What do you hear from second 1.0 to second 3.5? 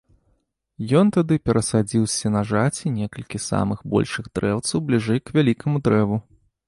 Ён тады перасадзіў з сенажаці некалькі